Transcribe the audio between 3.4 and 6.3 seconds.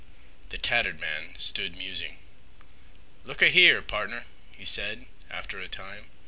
a here, pardner," he said, after a time.